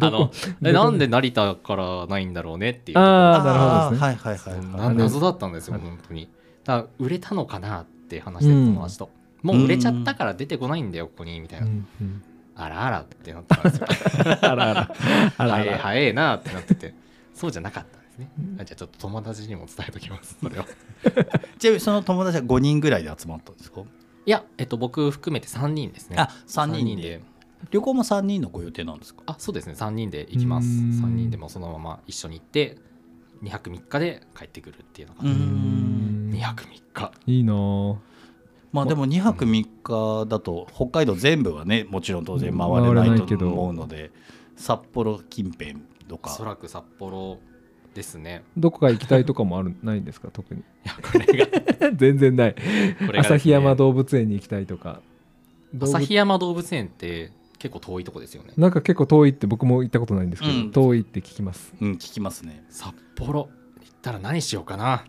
[0.00, 0.30] の
[0.68, 4.06] あなんで成田からないんだろうねっていうああなるほどですね。
[4.06, 6.28] はいはいはいなはい謎だったんですよ本当に。
[6.64, 9.10] だから売れたのかなって話してる友達と、
[9.42, 12.22] もう売れちゃったから出てこないんだよここにみたいな、うんうん。
[12.56, 13.86] あらあらってなったんですよ。
[14.42, 14.94] あらあら。
[15.38, 16.94] あらあ早いら早いなってなってて。
[17.32, 18.56] そうじゃなかったんですね。
[18.60, 20.64] あじゃあちょっと友達にも伝えときますそれを
[21.58, 23.82] ちなみにその友達は5人ぐらいで集まったんですか？
[24.26, 26.16] いや、えっと、僕含めて3人ですね。
[26.18, 27.22] あ三人で。
[27.70, 29.22] 旅行も3人のご予定なんですか？
[29.26, 29.74] あそうですね。
[29.74, 30.68] 3人で行きます。
[30.68, 31.04] うーん。
[31.04, 32.78] 3人でもそのまま一緒に行って
[33.42, 36.30] 2泊3日で帰ってくるっていうのが、うーん。
[36.32, 37.12] 2泊3日。
[37.26, 37.96] いいなぁ
[38.72, 44.12] まあでも2泊3日だと北海道全部はねもちろん当然回れなないと思うので
[44.54, 45.74] 札幌近辺
[46.06, 47.40] とおかそらく札幌
[47.94, 48.42] ですね。
[48.56, 50.28] どこか行きたいとかもあるないんですか？
[50.32, 50.60] 特に。
[50.60, 51.92] いやこれが。
[51.96, 52.54] 全然ない。
[52.54, 53.36] これがですね。
[53.36, 55.00] 旭山動物園に行きたいとか。
[55.74, 58.52] 動物旭山動物園って結構遠いとこですよね。
[58.56, 60.70] なんか結構遠いって僕も行ったことないんですけど、うん。
[60.70, 61.74] 遠いって聞きます。
[61.80, 62.64] うん聞きますね。
[62.68, 63.48] 札幌。
[63.82, 65.04] 行ったら何しようかな。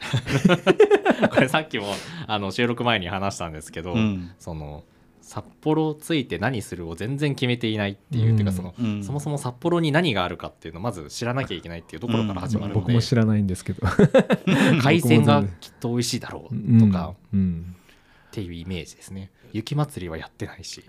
[1.32, 1.86] これさっきも
[2.26, 4.30] あの収録前に話したんですけど、うん。
[4.38, 4.84] その
[5.26, 8.36] 札幌着いて何するを全然決めていないっていう、うん。
[8.36, 9.02] てかその、うん。
[9.02, 13.80] そもそも札幌に何があるかっていうのをまず知らなきゃいけないっていうところから始まるので、僕も知らないんですけど。
[14.82, 17.40] 海鮮がきっと美味しいだろう然とかうん。
[17.40, 17.74] うん。
[18.28, 19.30] っていうイメージですね。
[19.52, 20.84] 雪まつりはやってないし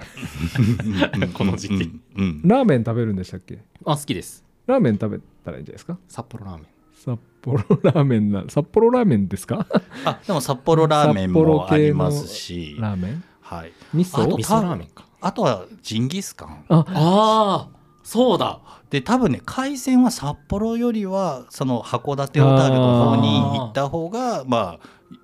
[1.15, 1.30] うん。
[1.34, 1.74] この時期。
[1.76, 2.02] うん。
[2.17, 2.41] うん。
[2.43, 3.60] ラーメン食べるんでしたっけ？
[3.86, 4.43] あ好きです。
[4.67, 5.98] ラーメン食べたらいいんじゃないですか？
[6.08, 6.65] 札幌ラーメン。
[6.95, 8.32] 札幌ラーメン。
[8.32, 9.67] な札幌ラーメンですか？
[10.06, 12.76] あでも札幌ラーメンもありますし。
[12.80, 13.24] ラーメン？
[13.45, 13.71] はい。
[13.93, 15.05] 味あと噌味噌ラーメンか。
[15.21, 16.65] あとはジンギスカン。
[16.67, 17.67] あああ
[18.03, 18.60] そうだ。
[18.89, 25.15] で多分ね海鮮は札幌よりはその函館小樽の方に行った方がまあ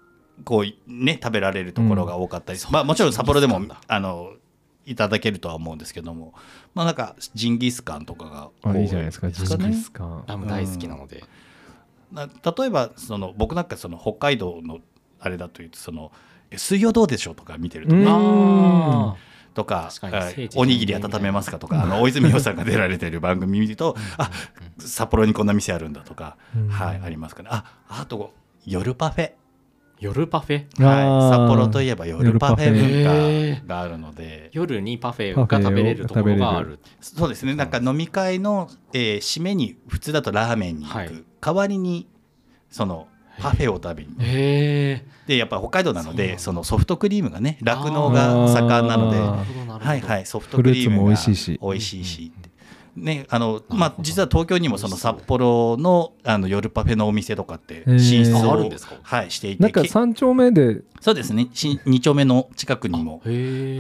[0.45, 4.34] こうね食べられるところが多かったり、まあもちろん札幌でもあの
[4.86, 6.34] いただけるとは思うんですけども。
[6.73, 10.23] まあなんかジンギスカンとかがあいいじゃないですかジンギねスカン。
[10.27, 11.23] ラム大好きなので、
[12.12, 14.79] な例えばその僕なんかその北海道の
[15.19, 18.05] あれだというとその「え水曜どうでしょう」とか見てると、うん。
[18.07, 19.15] あ
[19.53, 19.89] とか
[20.55, 21.83] おにぎり温めますかとか。
[21.83, 24.31] あの大泉洋さんが出られてる番組見ると あ
[24.79, 26.69] 札幌にこんな店あるんだとか、うん。
[26.69, 27.49] はい、ありますかね。
[27.51, 28.33] ああと
[28.65, 29.31] 夜パフェ、
[29.99, 30.83] 夜パフェ？
[30.83, 34.49] はい、札幌といえば夜パフェ夜パフェ文化があるので。
[34.53, 36.79] 夜にパフェが食べれるところがある。
[37.01, 37.53] そうですね。
[37.55, 41.23] なんか飲み会の、えー締めに普通だとラーメンに行く、はい。
[41.41, 42.07] 代わりに
[42.69, 43.07] その
[43.41, 44.15] パフェを食べに。
[45.27, 51.60] でやっぱ北海道なのでそのソフトクリームがね酪農が盛んなのであはいはいソフトクリームも美味しいし。
[51.62, 52.32] 美味しいし
[52.93, 57.99] ねあのまあ実は東京にもその札幌のあの夜パフェのお店とかってー。
[57.99, 58.95] 進出をああるんですか？
[59.01, 59.63] はいしていて。
[59.63, 60.82] なんかけ三丁目で。
[60.99, 61.47] そうですね。
[61.54, 63.21] し2丁目の近くにも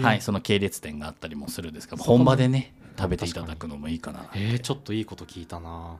[0.01, 5.97] はいその系列店があったりもするんですけど本場でね食べていただくのもいいかなえー、ちょっといいこと聞いたな。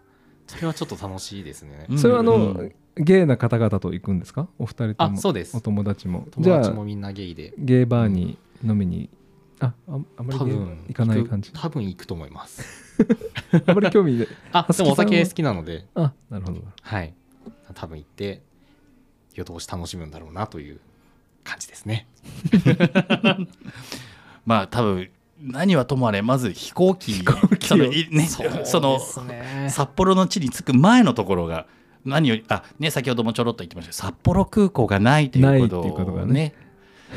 [0.48, 1.86] それはちょっと楽しいですね。
[1.90, 1.98] うん。
[1.98, 4.48] それはあの、うんゲイな方々と行くんですか？
[4.60, 5.56] お二人とあもそうです。
[5.56, 6.28] お友達も？
[6.38, 7.54] じゃあ友達もみんなゲイで。
[7.58, 9.10] ゲイバーに飲みに？
[9.60, 11.52] あああまりゲイ多分行かない感じ？
[11.54, 12.96] 多分行くと思います。
[13.66, 15.86] あまり興味でああでもお酒好きなので。
[15.96, 16.62] あなるほど。
[16.82, 17.14] はい。
[17.74, 18.42] 多分行って
[19.34, 20.80] 夜通し楽しむんだろうなという
[21.44, 22.08] 感じですね。
[24.46, 25.10] まあ多分
[25.42, 27.24] 何はともあれまず飛行機
[27.62, 29.68] そのいねそのね。
[29.70, 31.66] 札幌の地に着く前のところが
[32.06, 36.34] 何よりあね先ほどもちょろっと言ってましたけど札幌空港がないということないっていうことがね。
[36.34, 36.56] ね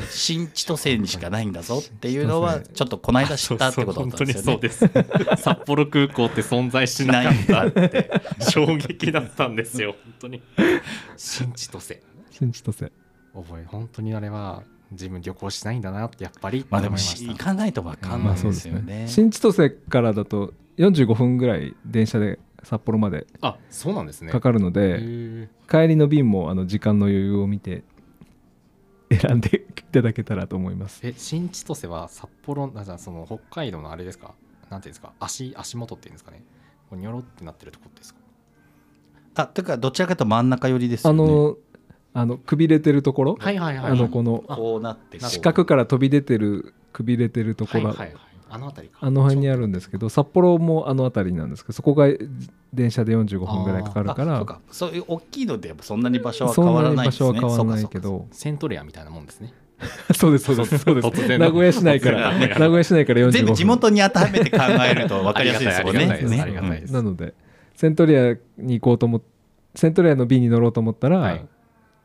[0.09, 4.59] 新千歳にしかないんだぞっていうのはちょっとこの間知ったってことだったんですよね。
[4.59, 5.41] そうそう本当にそうです。
[5.41, 10.41] 札幌空港って存在しなかったって衝撃だったんですよ本当に。
[11.15, 12.01] 新千歳。
[12.29, 12.91] 新千歳。
[13.33, 19.03] 覚え本当にあれは自分旅行しないんだなってやっぱりまあでも行かないと分かんまあないそうですよね。
[19.03, 19.07] ね。
[19.07, 24.31] 新千歳からだと45分ぐらい電車で札幌まであそうなんですね。
[24.31, 25.47] かかるのへで、ー。
[25.69, 27.83] 帰りの便もあの時間の余裕を見て
[29.11, 30.99] 選んで いただけたらと思います。
[31.07, 34.33] え新千歳は札幌あじゃあその北海道のあれですか？
[34.69, 35.13] なんていうんですか？
[35.19, 36.43] 足足元っていうんですかね？
[36.89, 38.19] こうニョロってなってるとこですか？
[39.35, 41.23] あというかどちらかというと真ん中寄りですよね。
[41.23, 41.57] あの
[42.17, 48.17] あのくびれてるところ、はいはいはいあのこのあこうなって四角から飛び出てるくびれてるところ、はいはいはい
[48.55, 48.99] あの辺りか？
[49.01, 52.07] あの辺にあるんですけど札幌もあの辺りなんですけどそこが
[52.73, 54.61] 電車で45分ぐらいかかるからあそうか。
[54.71, 57.29] そういう大きいのでやっぱそんなに場所は変わらないですね。
[57.29, 59.53] そんなに場所は変わらないけそうかどセントレアみたいなもんですね。
[60.15, 60.77] そうですそうです。
[60.79, 61.07] そうです。
[61.07, 63.21] 突然の名古屋市内から名古屋市内から。
[63.21, 63.31] 45分。
[63.31, 64.57] 全部地元に当てはめて考
[64.89, 66.05] えると分かりやすいですよね。
[66.41, 66.91] ありがたいです。
[66.91, 67.33] ねなので
[67.75, 69.21] セントリアに行こうと思っ
[69.75, 71.45] セントリアの便に乗ろうと思ったら、はい。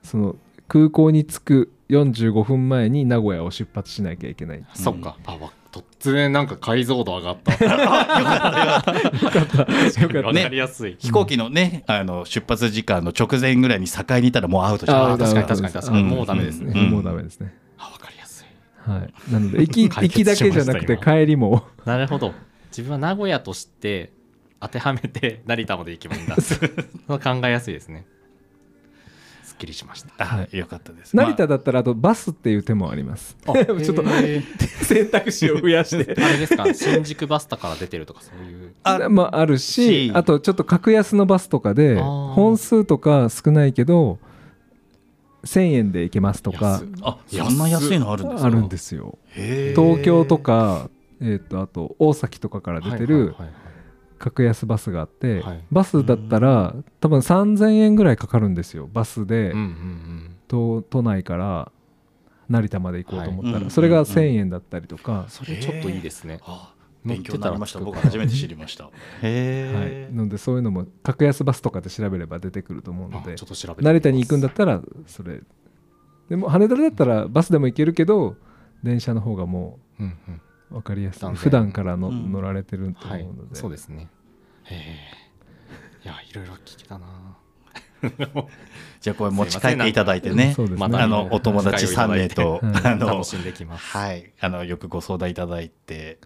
[0.02, 0.36] その
[0.66, 5.16] 空港に着く45分前に名古屋を出発しなきゃいけないそっか。
[5.26, 7.52] あわ突然なんか解像度上がった。
[7.64, 8.87] わ
[10.33, 10.96] かりやすい。
[10.98, 16.00] 飛行機のね、あの出発時間の直前ぐらいに境にいたらもうアウトじゃん確かに確かに確かに。
[16.00, 16.09] うん。
[16.09, 16.90] もうダメですね、うん。
[16.90, 18.90] もうダメですね、あわかりやすい。
[18.90, 21.64] はい、なので行き解行き決だけじゃなくて帰りも。
[21.85, 22.35] なるほど。
[22.70, 24.12] 自分は名古屋として
[24.61, 26.37] 当てはめて成田まで行けばいいんだ。
[27.18, 28.06] 考えやすいですね
[29.61, 30.11] きりしました。
[30.18, 30.57] あはい。
[30.57, 31.14] よかったです。
[31.16, 33.37] 成田まだったらあとバスっていう手もあります。
[33.46, 34.05] あ ちょっと
[34.85, 36.14] 選択肢を増やして。
[36.23, 36.64] あれですか？
[36.75, 38.73] 新宿バスタから出てるとかそういう。
[38.83, 44.18] あまあ、あるししあとちょっと格安のバスとかで本数とか少ないけど
[45.44, 46.83] 1000円で行けますとか。
[47.03, 48.46] あそんな安いのあるんですか？
[48.46, 49.18] あるんですよ。
[49.35, 50.88] 東京とか、
[51.20, 53.35] えー、とあと大崎とかから出てる
[54.20, 55.64] 格安バスがあって、はい。
[55.72, 60.37] バスだったら多分3000円ぐらいかかるんですよバスで、うんうんうん。
[60.46, 61.72] と都内から
[62.50, 63.70] 成田まで行こうと思ったら、はい。
[63.70, 66.38] それが1000円だったりとか、それちょっといいですね。
[66.42, 67.78] あ乗っ勉強になりました。
[67.78, 68.90] 僕初めて知りました。
[69.22, 75.40] へはい、のでそういうのも格安バスとかで調べれば出てくると思うのであちょっと調べて成田に行くんだっったらそれ。
[76.28, 78.37] でも羽田だったらバスでも行けるけど
[78.83, 80.35] 電車の方がもうんうん。
[80.35, 81.35] う分かりやすい。
[81.35, 82.33] 普段からの、うん。
[82.33, 84.09] 乗られてるとはい思うので、そうですね。
[84.64, 86.04] へえ。
[86.04, 87.06] いやいろいろ聞けたな。
[89.00, 90.54] じゃあこれ持ち帰っていただいてね。
[90.56, 90.80] そうですね。
[90.80, 93.85] またあのお友達3名とはいあの楽しんできます。
[93.96, 94.33] はい。
[94.40, 96.18] あのよくご相談いただいて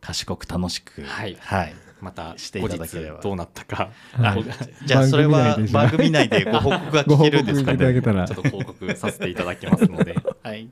[0.00, 1.02] 賢く楽しく。
[1.02, 1.36] はい。
[1.40, 3.16] はいまたしてい後ただければ。
[3.18, 3.90] 日どうなったか。
[4.16, 4.44] あはい。
[4.84, 7.78] じゃあそれは番番組内でご報告がご報聞けるんですかね。
[8.26, 10.16] ちょっと報告させていただきますので。
[10.42, 10.68] はい。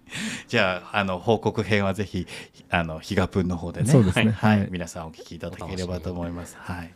[0.47, 2.27] じゃああの報告編はぜひ
[2.71, 3.91] あのヒガプンの方でね。
[3.91, 4.33] そうですね。
[4.33, 4.69] はい、はい。
[4.71, 6.57] 皆さんお聞きいただければと思います。
[6.61, 6.95] はい。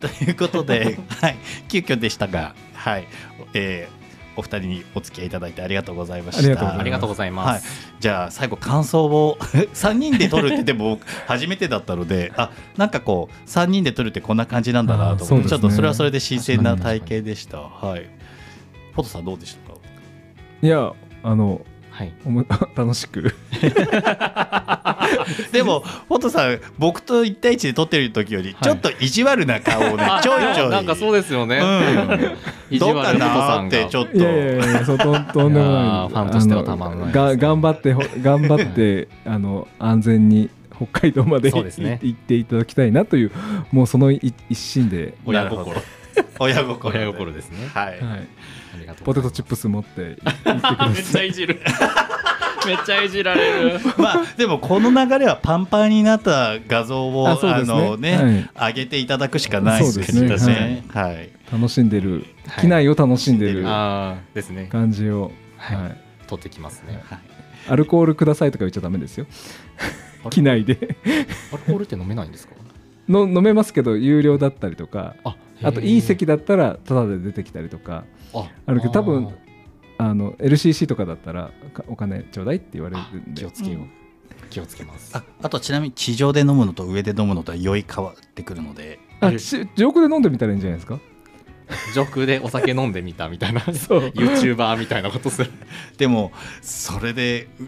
[0.00, 1.36] ということで、はい、
[1.68, 3.06] 急遽でしたが、はい。
[3.54, 4.03] えー
[4.36, 6.40] お二人にお付き合いいただいてありがとうございました。
[6.78, 7.64] ありがとうございます。
[7.66, 8.00] はい。
[8.00, 9.38] じゃあ最後感想を
[9.74, 15.48] 3人で撮るってでも僕初めてだったのであなんかこう3人で撮るってこんな感じなんだなと思って、ね。
[15.50, 17.58] ちょっとそれはそれで新鮮な体験でした。
[17.58, 18.08] はい、
[18.92, 19.78] フォトさんどうでしたか？
[20.62, 21.60] いやあの
[21.94, 22.12] はい。
[22.24, 23.22] おも 楽しく。
[25.52, 30.70] でもフォトさん僕と1対1で撮ってる時よりちょっと意地悪な顔をね、あちょいちょい。
[30.70, 32.36] なんかそうですよね、うん、
[32.74, 33.70] 意地どうか悪なっが。
[33.70, 34.16] てちょっと。
[34.16, 35.82] いやいやいやそうとんとんでもない。
[35.84, 42.00] ーファンとしてはたまんないですあのが頑張ってほ頑張ってあの安全に北海道までね。
[42.02, 43.30] 行っていただきたいなという
[43.70, 45.80] もうその一一心で、親心。
[46.40, 47.68] 親心で親心ですね。
[47.72, 48.28] はい、はい、
[49.04, 51.60] ポテトチップス持って行ってくだめっちゃいじる。
[52.66, 53.80] めっちゃいじられる。
[53.98, 57.86] まあでもこの流れはパンパンになった画像をああそうですね。
[57.90, 60.28] のね、上げていただくしかないですね。
[60.28, 60.84] ですね。
[60.88, 61.28] はい。
[61.52, 62.24] 楽しんでる。
[62.48, 62.60] はい。
[62.62, 64.68] 機内を楽しんでるああですね。
[64.72, 65.76] 感じを、はい。
[65.76, 65.96] はい。
[66.26, 67.02] 取ってきますね。
[67.68, 69.26] アルコールくださいとか言っちゃダメですよ。
[70.30, 70.96] 機内で。
[71.52, 72.54] アルコールって飲めないんですか？
[73.08, 79.34] の飲めますけど有料だったりとかああといい席だったらタダで出てきたりとかああるけど多分
[79.98, 83.42] あの LCC とかだったらかお金ちょうだいって言われるあんで。
[83.42, 83.82] 気をつけよう、
[84.50, 85.16] 気をつけます。
[85.16, 88.98] ああとちなみに地上で飲むのと上で飲むのとは酔い変わってくるので。
[89.20, 90.98] あち上空で飲んでみたらいいんじゃないですか？
[91.94, 93.60] 上空でお酒飲んでみたみたいな。
[93.72, 94.00] そう。
[94.08, 95.50] YouTuber みたいなことする。
[95.96, 97.64] でもそれでう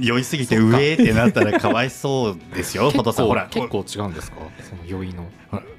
[0.00, 3.48] 酔いすぎて上ってなったらかわいそうですよ ほら。
[3.52, 4.36] 構結構違うんですか？
[4.68, 5.24] その酔いの。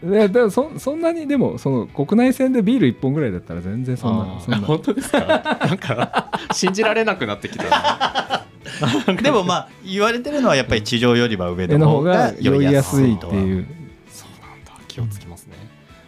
[0.04, 4.60] いやだからそそんなにでもその国内線でビール1本ぐらいだったら全然そんなそんな。
[4.60, 5.20] 本当ですか？
[5.68, 7.66] なんか信じられなくなってきた。
[7.70, 13.36] な でもまあ言われてるのはやっぱり地上よりは上絵の方が酔いやすすいとは。
[13.36, 13.68] いっていう。
[14.10, 14.72] そうなんだ。
[14.88, 15.54] 気をつけますね、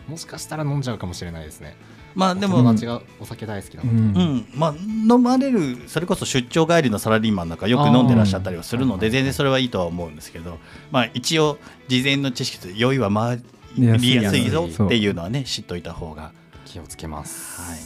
[0.08, 1.76] もしかしたら飲んじゃうかもしれないですね
[2.16, 4.30] まあでも、友達がお酒大好きなので、うん。
[4.32, 4.46] うん。
[4.56, 10.60] まあ、飲まれるそれこそ出張帰りのサラリーマンなんかよく飲んでらっしゃったりはするので全然それはいいとは思うんですけど、
[10.92, 11.58] まあ、一応
[11.88, 13.42] 事前の知識と酔いは回
[13.78, 16.32] りやすいぞっていうのはね知っといた方が。
[16.66, 17.80] 気をつけます、はい、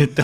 [0.00, 0.22] え っと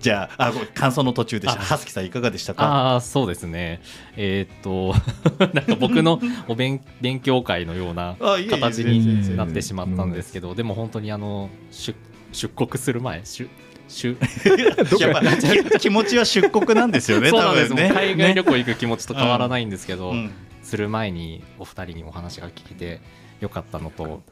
[0.00, 1.60] じゃああ感想の途中でした。
[1.60, 2.64] あはすきさんいかがでしたか？
[2.64, 3.80] ああそうですね。
[4.16, 4.94] えーっと
[5.54, 11.94] なんか僕のお勉勉強会のような形になってしまったんですけどでも本当にあの出
[12.36, 13.48] 出国する前出
[13.88, 14.16] 出
[15.80, 17.90] 気持ちは出国なんですよねそうなんです、ね。
[17.92, 20.30] 海外旅行行く気持ちと変わらないんですけど、うん。
[20.62, 23.00] する前にお二人にお話が聞けて
[23.40, 24.22] よかったのと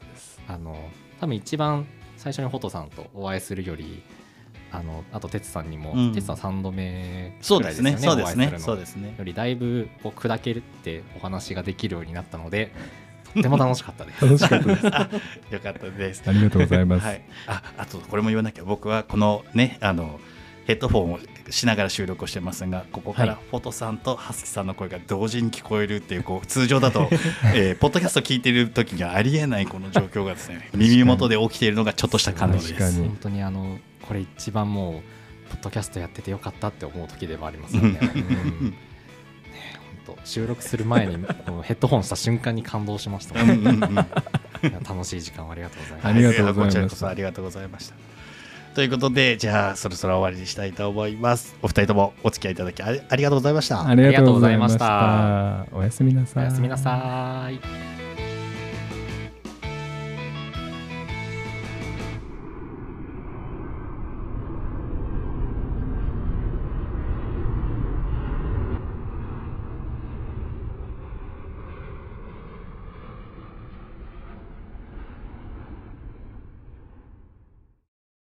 [0.49, 0.77] あの
[1.21, 1.87] 多分一番
[2.17, 4.03] 最初にフォトさんとお会いするより
[4.71, 6.13] あのあと哲さんにも、うん。
[6.13, 9.15] 哲さん3度目そうくらいですねそうですねそうですね。
[9.17, 12.71] よりだいぶこう砕けるってお話ができるようになったので
[13.35, 14.25] とっても楽しかったです。
[14.25, 14.87] 楽しかったです。
[14.87, 15.09] あ
[15.51, 16.23] よかったです。
[16.25, 20.19] ありがとうございます、はい、ああとこれも言わなきゃ僕はこのねあの
[20.65, 21.19] ヘッドフォンを
[21.49, 23.43] しながら収録をしてますがここからはい。
[23.51, 27.09] フォトさんとハスキさんの声が同時に聞こえるっていうこう通常だと、
[27.53, 33.01] えーポッドキャスト聞いてる時にはありえないこの状況がですね耳元で起きているのがちょっとした感動です。
[33.01, 35.03] 本当にあのこれ一番も
[35.47, 37.99] うポッドキャストやっててよかったって思う時ではありますよね。
[38.01, 38.73] うん
[40.07, 41.15] ねえ本当収録する前に
[41.63, 43.57] ヘッドホンした瞬間に感動しましたもん。
[43.57, 44.05] うんうんうん
[44.63, 46.07] いや楽しい時間をありがとうございます。
[46.07, 47.95] ありがとうございますこちらこそありがとうございました。
[48.73, 51.55] ということでじゃあそろそろ終わりにしたいと思います。
[51.61, 53.87] お二人ともお付き合いいただきありありがとうございました。
[53.87, 57.94] ありがとうございましたおやすみなさいおやすみなさい。